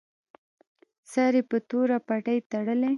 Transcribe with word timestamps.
سر 1.11 1.33
یې 1.37 1.43
په 1.49 1.57
توره 1.69 1.97
پټۍ 2.07 2.39
تړلی. 2.51 2.89